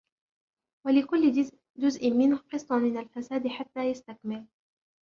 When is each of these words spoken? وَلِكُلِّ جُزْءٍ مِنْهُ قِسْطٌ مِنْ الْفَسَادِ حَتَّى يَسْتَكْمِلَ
وَلِكُلِّ 0.85 1.31
جُزْءٍ 1.77 2.11
مِنْهُ 2.11 2.37
قِسْطٌ 2.37 2.73
مِنْ 2.73 2.97
الْفَسَادِ 2.97 3.47
حَتَّى 3.47 3.83
يَسْتَكْمِلَ 3.89 4.45